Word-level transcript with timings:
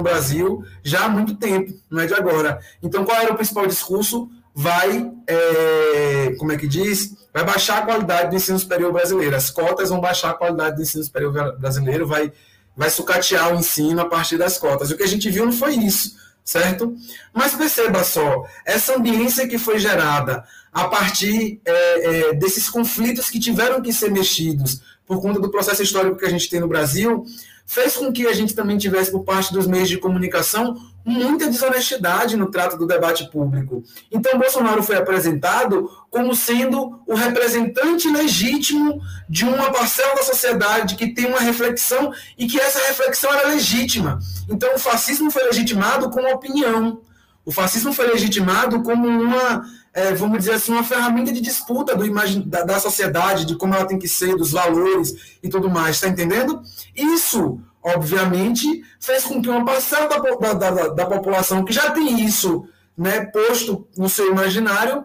no 0.00 0.02
Brasil 0.02 0.64
já 0.82 1.04
há 1.04 1.08
muito 1.08 1.34
tempo, 1.36 1.72
não 1.90 2.00
é 2.00 2.06
de 2.06 2.14
agora. 2.14 2.58
Então, 2.82 3.04
qual 3.04 3.18
era 3.18 3.32
o 3.32 3.36
principal 3.36 3.66
discurso? 3.66 4.28
Vai, 4.54 5.10
é, 5.26 6.34
como 6.38 6.50
é 6.50 6.56
que 6.56 6.66
diz? 6.66 7.14
Vai 7.32 7.44
baixar 7.44 7.78
a 7.78 7.82
qualidade 7.82 8.30
do 8.30 8.36
ensino 8.36 8.58
superior 8.58 8.92
brasileiro. 8.92 9.36
As 9.36 9.50
cotas 9.50 9.90
vão 9.90 10.00
baixar 10.00 10.30
a 10.30 10.34
qualidade 10.34 10.76
do 10.76 10.82
ensino 10.82 11.04
superior 11.04 11.56
brasileiro, 11.58 12.06
vai, 12.06 12.32
vai 12.76 12.90
sucatear 12.90 13.54
o 13.54 13.58
ensino 13.58 14.00
a 14.00 14.06
partir 14.06 14.38
das 14.38 14.58
cotas. 14.58 14.90
O 14.90 14.96
que 14.96 15.04
a 15.04 15.08
gente 15.08 15.30
viu 15.30 15.44
não 15.44 15.52
foi 15.52 15.74
isso, 15.74 16.16
certo? 16.42 16.96
Mas 17.32 17.54
perceba 17.54 18.02
só, 18.02 18.44
essa 18.66 18.96
ambiência 18.96 19.46
que 19.46 19.58
foi 19.58 19.78
gerada 19.78 20.42
a 20.72 20.88
partir 20.88 21.60
é, 21.64 22.30
é, 22.30 22.34
desses 22.34 22.68
conflitos 22.68 23.28
que 23.28 23.38
tiveram 23.38 23.80
que 23.82 23.92
ser 23.92 24.10
mexidos 24.10 24.80
por 25.10 25.20
conta 25.20 25.40
do 25.40 25.50
processo 25.50 25.82
histórico 25.82 26.16
que 26.16 26.24
a 26.24 26.30
gente 26.30 26.48
tem 26.48 26.60
no 26.60 26.68
Brasil, 26.68 27.24
fez 27.66 27.96
com 27.96 28.12
que 28.12 28.28
a 28.28 28.32
gente 28.32 28.54
também 28.54 28.78
tivesse, 28.78 29.10
por 29.10 29.24
parte 29.24 29.52
dos 29.52 29.66
meios 29.66 29.88
de 29.88 29.98
comunicação, 29.98 30.76
muita 31.04 31.48
desonestidade 31.48 32.36
no 32.36 32.48
trato 32.48 32.78
do 32.78 32.86
debate 32.86 33.28
público. 33.28 33.82
Então, 34.08 34.38
Bolsonaro 34.38 34.84
foi 34.84 34.94
apresentado 34.94 35.90
como 36.10 36.32
sendo 36.32 37.00
o 37.08 37.16
representante 37.16 38.08
legítimo 38.08 39.00
de 39.28 39.44
uma 39.44 39.72
parcela 39.72 40.14
da 40.14 40.22
sociedade 40.22 40.94
que 40.94 41.12
tem 41.12 41.26
uma 41.26 41.40
reflexão 41.40 42.12
e 42.38 42.46
que 42.46 42.60
essa 42.60 42.78
reflexão 42.86 43.34
era 43.34 43.48
legítima. 43.48 44.20
Então, 44.48 44.76
o 44.76 44.78
fascismo 44.78 45.28
foi 45.28 45.42
legitimado 45.42 46.08
como 46.10 46.32
opinião. 46.32 47.00
O 47.50 47.52
fascismo 47.52 47.92
foi 47.92 48.06
legitimado 48.06 48.80
como 48.80 49.08
uma 49.08 49.64
é, 49.92 50.14
vamos 50.14 50.38
dizer 50.38 50.52
assim, 50.52 50.70
uma 50.70 50.84
ferramenta 50.84 51.32
de 51.32 51.40
disputa 51.40 51.96
do 51.96 52.08
da, 52.46 52.62
da, 52.62 52.78
sociedade, 52.78 53.44
de 53.44 53.56
como 53.56 53.74
ela 53.74 53.88
tem 53.88 53.98
que 53.98 54.06
ser, 54.06 54.36
dos 54.36 54.52
valores 54.52 55.36
e 55.42 55.48
tudo 55.48 55.68
mais, 55.68 55.96
está 55.96 56.06
entendendo? 56.06 56.62
Isso, 56.94 57.60
obviamente, 57.82 58.84
fez 59.00 59.24
com 59.24 59.42
que 59.42 59.48
uma 59.48 59.64
parcela 59.64 60.06
da, 60.08 60.18
da, 60.18 60.70
da, 60.70 60.88
da 60.90 61.06
população 61.06 61.64
que 61.64 61.72
já 61.72 61.90
tem 61.90 62.24
isso 62.24 62.68
né, 62.96 63.24
posto 63.24 63.84
no 63.98 64.08
seu 64.08 64.30
imaginário 64.30 65.04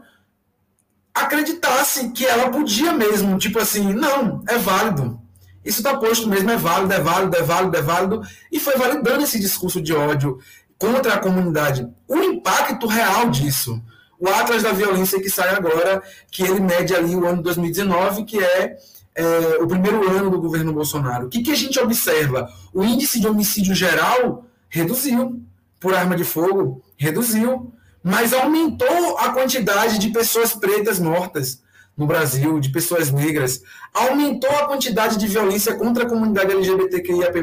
acreditasse 1.16 2.12
que 2.12 2.28
ela 2.28 2.52
podia 2.52 2.94
mesmo, 2.94 3.40
tipo 3.40 3.58
assim, 3.58 3.92
não, 3.92 4.44
é 4.48 4.60
válido. 4.60 5.20
Isso 5.66 5.80
está 5.80 5.98
posto 5.98 6.30
mesmo, 6.30 6.52
é 6.52 6.58
válido, 6.58 6.94
é 6.94 7.00
válido, 7.00 7.36
é 7.36 7.42
válido, 7.42 7.76
é 7.76 7.82
válido, 7.82 8.22
e 8.52 8.60
foi 8.60 8.76
validando 8.76 9.24
esse 9.24 9.40
discurso 9.40 9.82
de 9.82 9.94
ódio 9.96 10.38
contra 10.78 11.14
a 11.14 11.20
comunidade. 11.20 11.88
O 12.08 12.18
impacto 12.18 12.88
real 12.88 13.30
disso 13.30 13.82
o 14.20 14.30
Atlas 14.30 14.64
da 14.64 14.72
Violência 14.72 15.22
que 15.22 15.30
sai 15.30 15.56
agora, 15.56 16.02
que 16.32 16.44
ele 16.44 16.60
mede 16.60 16.96
ali 16.96 17.16
o 17.16 17.28
ano 17.28 17.42
2019, 17.42 18.24
que 18.24 18.42
é, 18.42 18.78
é 19.14 19.58
o 19.62 19.68
primeiro 19.68 20.10
ano 20.10 20.30
do 20.30 20.40
governo 20.40 20.74
Bolsonaro. 20.74 21.28
O 21.28 21.30
que, 21.30 21.44
que 21.44 21.52
a 21.52 21.56
gente 21.56 21.80
observa? 21.80 22.50
O 22.74 22.84
índice 22.84 23.20
de 23.20 23.28
homicídio 23.28 23.76
geral 23.76 24.46
reduziu 24.70 25.42
por 25.80 25.94
arma 25.94 26.16
de 26.16 26.24
fogo, 26.24 26.82
reduziu, 26.98 27.72
mas 28.04 28.34
aumentou 28.34 29.18
a 29.18 29.30
quantidade 29.30 30.00
de 30.00 30.10
pessoas 30.10 30.54
pretas 30.54 31.00
mortas 31.00 31.62
no 31.98 32.06
Brasil, 32.06 32.60
de 32.60 32.70
pessoas 32.70 33.10
negras, 33.10 33.62
aumentou 33.94 34.50
a 34.50 34.68
quantidade 34.68 35.18
de 35.18 35.28
violência 35.28 35.76
contra 35.76 36.04
a 36.04 36.10
comunidade 36.10 36.52
LGBTQIAP+, 36.52 37.42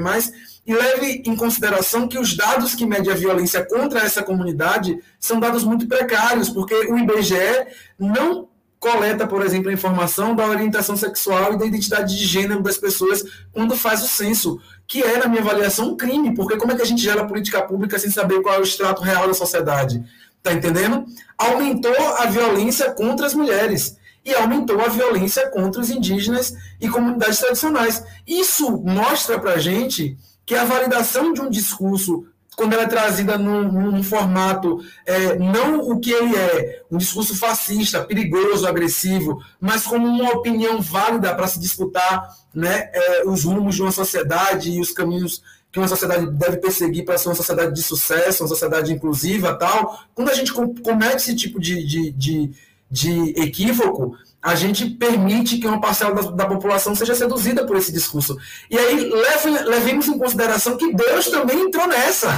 e 0.67 0.75
leve 0.75 1.23
em 1.27 1.35
consideração 1.35 2.07
que 2.07 2.19
os 2.19 2.37
dados 2.37 2.75
que 2.75 2.87
medem 2.87 3.13
a 3.13 3.17
violência 3.17 3.65
contra 3.65 4.01
essa 4.01 4.23
comunidade 4.23 4.99
são 5.19 5.41
dados 5.41 5.65
muito 5.65 5.87
precários, 5.87 6.49
porque 6.49 6.75
o 6.75 6.97
IBGE 6.99 7.67
não 7.99 8.49
coleta, 8.79 9.27
por 9.27 9.43
exemplo, 9.43 9.71
a 9.71 9.73
informação 9.73 10.35
da 10.35 10.45
orientação 10.45 10.97
sexual 10.97 11.53
e 11.53 11.59
da 11.59 11.65
identidade 11.65 12.17
de 12.17 12.25
gênero 12.27 12.63
das 12.63 12.77
pessoas 12.77 13.23
quando 13.53 13.77
faz 13.77 14.03
o 14.03 14.09
censo, 14.09 14.61
que 14.89 15.03
é, 15.03 15.19
na 15.19 15.29
minha 15.29 15.41
avaliação, 15.41 15.91
um 15.91 15.97
crime, 15.97 16.35
porque 16.35 16.57
como 16.57 16.73
é 16.73 16.77
que 16.77 16.83
a 16.83 16.87
gente 16.87 17.01
gera 17.01 17.25
política 17.25 17.63
pública 17.63 17.99
sem 17.99 18.11
saber 18.11 18.43
qual 18.43 18.57
é 18.57 18.59
o 18.59 18.65
extrato 18.65 19.01
real 19.01 19.29
da 19.29 19.35
sociedade? 19.35 20.03
Tá 20.43 20.53
entendendo? 20.53 21.07
Aumentou 21.39 21.95
a 22.19 22.27
violência 22.27 22.91
contra 22.91 23.25
as 23.25 23.35
mulheres 23.35 23.97
e 24.25 24.35
aumentou 24.35 24.81
a 24.81 24.89
violência 24.89 25.49
contra 25.51 25.81
os 25.81 25.91
indígenas 25.91 26.55
e 26.81 26.89
comunidades 26.89 27.39
tradicionais. 27.39 28.03
Isso 28.27 28.71
mostra 28.79 29.39
para 29.39 29.53
a 29.53 29.59
gente 29.59 30.17
que 30.45 30.55
a 30.55 30.65
validação 30.65 31.33
de 31.33 31.41
um 31.41 31.51
discurso, 31.51 32.27
quando 32.57 32.75
ela 32.75 32.83
é 32.83 32.87
trazida 32.87 33.39
num, 33.39 33.71
num 33.71 34.03
formato, 34.03 34.85
é, 35.07 35.39
não 35.39 35.81
o 35.81 35.99
que 35.99 36.11
ele 36.11 36.37
é, 36.37 36.83
um 36.91 36.99
discurso 36.99 37.37
fascista, 37.37 38.03
perigoso, 38.05 38.67
agressivo, 38.67 39.43
mas 39.61 39.85
como 39.85 40.07
uma 40.07 40.33
opinião 40.33 40.81
válida 40.81 41.35
para 41.35 41.47
se 41.47 41.59
disputar 41.59 42.37
né, 42.55 42.91
é, 42.93 43.23
os 43.27 43.45
rumos 43.45 43.75
de 43.75 43.83
uma 43.83 43.93
sociedade 43.93 44.71
e 44.71 44.81
os 44.81 44.91
caminhos 44.91 45.43
que 45.73 45.79
uma 45.79 45.89
sociedade 45.89 46.31
deve 46.33 46.59
perseguir 46.59 47.03
para 47.03 47.17
ser 47.17 47.31
uma 47.31 47.35
sociedade 47.35 47.75
de 47.75 47.83
sucesso, 47.83 48.43
uma 48.43 48.49
sociedade 48.49 48.93
inclusiva 48.93 49.55
tal. 49.55 50.05
Quando 50.15 50.29
a 50.29 50.35
gente 50.35 50.53
comete 50.53 51.17
esse 51.17 51.35
tipo 51.35 51.59
de, 51.59 51.83
de, 51.87 52.11
de, 52.13 52.51
de 52.93 53.31
equívoco, 53.41 54.15
a 54.43 54.55
gente 54.55 54.85
permite 54.85 55.57
que 55.57 55.67
uma 55.67 55.81
parcela 55.81 56.15
da, 56.15 56.31
da, 56.31 56.47
população 56.47 56.95
seja 56.95 57.15
seduzida 57.15 57.65
por 57.65 57.75
esse 57.79 57.91
discurso. 57.91 58.37
E 58.71 58.79
aí 58.79 59.09
leve, 59.09 59.51
levemos 59.65 60.09
em 60.09 60.19
consideração 60.19 60.77
que 60.77 60.93
Deus 60.93 61.29
também 61.29 61.59
entrou 61.59 61.89
nessa. 61.89 62.29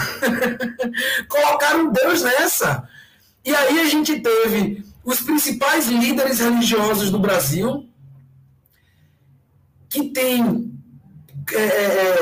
Colocaram 1.28 1.91
Deus 1.91 2.22
nessa. 2.22 2.88
E 3.44 3.53
aí 3.53 3.81
a 3.81 3.87
gente 3.87 4.20
teve 4.20 4.84
os 5.04 5.20
principais 5.22 5.88
líderes 5.88 6.38
religiosos 6.38 7.10
do 7.10 7.19
Brasil, 7.19 7.88
que 9.88 10.10
tem. 10.10 10.72
É, 11.53 11.56
é, 11.56 11.62
é, 11.62 12.19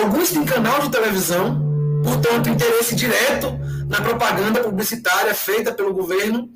alguns 0.00 0.32
têm 0.32 0.44
canal 0.44 0.80
de 0.80 0.90
televisão, 0.90 1.62
portanto, 2.02 2.48
interesse 2.48 2.96
direto 2.96 3.56
na 3.86 4.00
propaganda 4.00 4.60
publicitária 4.60 5.32
feita 5.34 5.72
pelo 5.72 5.94
governo 5.94 6.50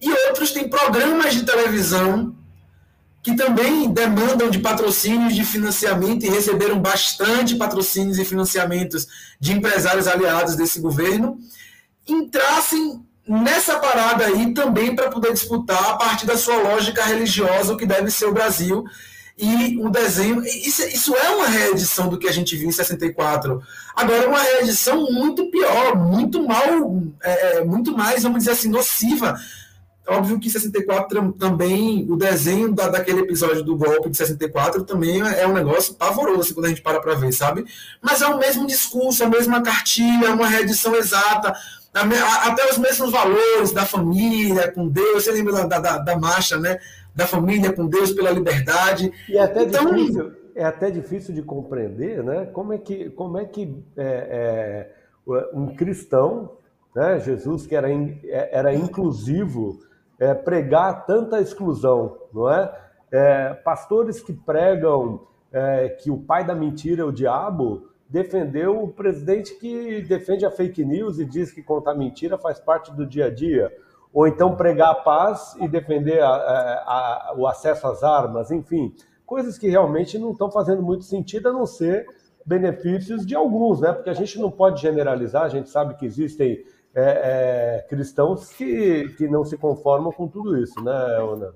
e 0.00 0.10
outros 0.28 0.52
têm 0.52 0.68
programas 0.68 1.34
de 1.34 1.44
televisão 1.44 2.34
que 3.24 3.34
também 3.34 3.90
demandam 3.90 4.50
de 4.50 4.58
patrocínios 4.58 5.34
de 5.34 5.44
financiamento 5.44 6.26
e 6.26 6.28
receberam 6.28 6.78
bastante 6.78 7.56
patrocínios 7.56 8.18
e 8.18 8.24
financiamentos 8.24 9.08
de 9.40 9.52
empresários 9.52 10.06
aliados 10.06 10.56
desse 10.56 10.78
governo, 10.78 11.38
entrassem 12.06 13.02
nessa 13.26 13.78
parada 13.78 14.26
aí 14.26 14.52
também 14.52 14.94
para 14.94 15.08
poder 15.08 15.32
disputar 15.32 15.92
a 15.92 15.96
partir 15.96 16.26
da 16.26 16.36
sua 16.36 16.56
lógica 16.56 17.02
religiosa 17.02 17.72
o 17.72 17.78
que 17.78 17.86
deve 17.86 18.10
ser 18.10 18.26
o 18.26 18.34
Brasil 18.34 18.84
e 19.38 19.78
o 19.78 19.88
desenho. 19.88 20.44
Isso, 20.44 20.82
isso 20.82 21.16
é 21.16 21.30
uma 21.30 21.46
reedição 21.46 22.10
do 22.10 22.18
que 22.18 22.28
a 22.28 22.32
gente 22.32 22.54
viu 22.54 22.68
em 22.68 22.72
64. 22.72 23.62
Agora, 23.96 24.28
uma 24.28 24.42
reedição 24.42 25.10
muito 25.10 25.50
pior, 25.50 25.96
muito 25.96 26.46
mal, 26.46 27.02
é, 27.22 27.56
é 27.56 27.64
muito 27.64 27.96
mais, 27.96 28.22
vamos 28.22 28.40
dizer 28.40 28.50
assim, 28.50 28.68
nociva 28.68 29.34
Óbvio 30.06 30.38
que 30.38 30.50
64 30.50 31.32
também, 31.32 32.06
o 32.10 32.16
desenho 32.16 32.72
da, 32.72 32.88
daquele 32.88 33.20
episódio 33.20 33.62
do 33.62 33.74
golpe 33.74 34.10
de 34.10 34.16
64 34.18 34.84
também 34.84 35.20
é 35.20 35.46
um 35.46 35.54
negócio 35.54 35.94
pavoroso 35.94 36.52
quando 36.52 36.66
a 36.66 36.68
gente 36.68 36.82
para 36.82 37.00
para 37.00 37.14
ver, 37.14 37.32
sabe? 37.32 37.64
Mas 38.02 38.20
é 38.20 38.26
o 38.26 38.38
mesmo 38.38 38.66
discurso, 38.66 39.24
a 39.24 39.28
mesma 39.28 39.62
cartilha, 39.62 40.34
uma 40.34 40.46
reedição 40.46 40.94
exata, 40.94 41.54
até 41.94 42.70
os 42.70 42.76
mesmos 42.76 43.10
valores 43.10 43.72
da 43.72 43.86
família 43.86 44.70
com 44.70 44.88
Deus. 44.88 45.24
Você 45.24 45.32
lembra 45.32 45.66
da, 45.66 45.78
da, 45.78 45.98
da 45.98 46.18
marcha, 46.18 46.58
né? 46.58 46.78
Da 47.14 47.26
família 47.26 47.72
com 47.72 47.86
Deus 47.86 48.12
pela 48.12 48.30
liberdade. 48.30 49.10
E 49.26 49.38
é 49.38 49.42
até 49.42 49.62
então, 49.62 49.94
difícil, 49.94 50.32
é 50.54 50.64
até 50.64 50.90
difícil 50.90 51.34
de 51.34 51.42
compreender, 51.42 52.22
né? 52.22 52.46
Como 52.52 52.74
é 52.74 52.78
que, 52.78 53.08
como 53.10 53.38
é 53.38 53.46
que 53.46 53.74
é, 53.96 54.90
é, 55.26 55.50
um 55.54 55.74
cristão, 55.74 56.58
né? 56.94 57.20
Jesus 57.20 57.66
que 57.66 57.74
era, 57.74 57.90
é, 57.90 58.50
era 58.52 58.74
inclusivo 58.74 59.80
é, 60.18 60.34
pregar 60.34 61.06
tanta 61.06 61.40
exclusão, 61.40 62.18
não 62.32 62.50
é? 62.50 62.72
é 63.10 63.54
pastores 63.54 64.20
que 64.20 64.32
pregam 64.32 65.26
é, 65.52 65.88
que 65.88 66.10
o 66.10 66.18
pai 66.18 66.44
da 66.44 66.54
mentira 66.54 67.02
é 67.02 67.04
o 67.04 67.12
diabo, 67.12 67.88
defendeu 68.08 68.82
o 68.82 68.88
presidente 68.88 69.54
que 69.54 70.02
defende 70.02 70.44
a 70.44 70.50
fake 70.50 70.84
news 70.84 71.18
e 71.18 71.24
diz 71.24 71.52
que 71.52 71.62
contar 71.62 71.94
mentira 71.94 72.38
faz 72.38 72.60
parte 72.60 72.92
do 72.92 73.06
dia 73.06 73.26
a 73.26 73.30
dia. 73.30 73.72
Ou 74.12 74.28
então 74.28 74.54
pregar 74.54 74.90
a 74.90 74.94
paz 74.94 75.56
e 75.60 75.66
defender 75.66 76.20
a, 76.20 76.28
a, 76.28 77.30
a, 77.30 77.34
o 77.36 77.46
acesso 77.48 77.86
às 77.86 78.04
armas, 78.04 78.50
enfim, 78.52 78.94
coisas 79.26 79.58
que 79.58 79.68
realmente 79.68 80.18
não 80.18 80.30
estão 80.30 80.50
fazendo 80.50 80.82
muito 80.82 81.04
sentido, 81.04 81.48
a 81.48 81.52
não 81.52 81.66
ser 81.66 82.06
benefícios 82.46 83.26
de 83.26 83.34
alguns, 83.34 83.80
né? 83.80 83.92
Porque 83.92 84.10
a 84.10 84.14
gente 84.14 84.38
não 84.38 84.50
pode 84.50 84.80
generalizar, 84.80 85.42
a 85.42 85.48
gente 85.48 85.68
sabe 85.68 85.96
que 85.96 86.06
existem 86.06 86.64
é, 86.94 87.80
é, 87.80 87.86
cristãos 87.88 88.50
que, 88.50 89.08
que 89.16 89.26
não 89.26 89.44
se 89.44 89.56
conformam 89.56 90.12
com 90.12 90.28
tudo 90.28 90.62
isso, 90.62 90.80
né, 90.82 90.92
Ana? 90.92 91.52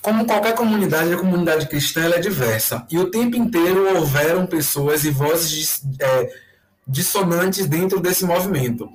Como 0.00 0.24
qualquer 0.24 0.54
comunidade, 0.54 1.12
a 1.12 1.18
comunidade 1.18 1.68
cristã 1.68 2.08
é 2.14 2.20
diversa. 2.20 2.86
E 2.88 2.98
o 2.98 3.10
tempo 3.10 3.36
inteiro 3.36 3.96
houveram 3.96 4.46
pessoas 4.46 5.04
e 5.04 5.10
vozes 5.10 5.82
é, 6.00 6.30
dissonantes 6.86 7.66
dentro 7.66 7.98
desse 7.98 8.24
movimento. 8.24 8.88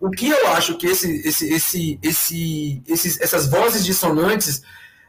O 0.00 0.10
que 0.10 0.28
eu 0.28 0.48
acho 0.48 0.78
que 0.78 0.86
esse, 0.86 1.20
esse, 1.26 1.52
esse, 1.52 1.98
esse, 2.02 2.82
esses, 2.88 3.20
essas 3.20 3.46
vozes 3.46 3.84
dissonantes 3.84 4.62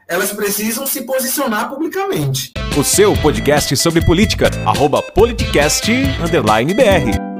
elas 0.08 0.32
precisam 0.32 0.86
se 0.86 1.02
posicionar 1.02 1.68
publicamente. 1.68 2.52
O 2.78 2.84
seu 2.84 3.16
podcast 3.20 3.76
sobre 3.76 4.04
política, 4.04 4.50
arroba 4.64 5.02
politicast_br. 5.02 7.35